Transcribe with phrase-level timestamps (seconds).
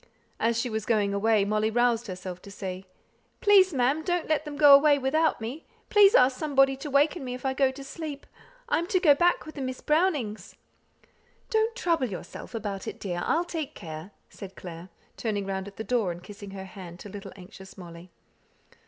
[0.39, 2.85] As she was going away Molly roused herself to say,
[3.39, 5.63] "Please, ma'am, don't let them go away without me.
[5.91, 8.25] Please ask somebody to waken me if I go to sleep.
[8.67, 10.55] I am to go back with Miss Brownings."
[11.51, 15.83] "Don't trouble yourself about it, dear; I'll take care," said Clare, turning round at the
[15.83, 18.09] door, and kissing her hand to little anxious Molly.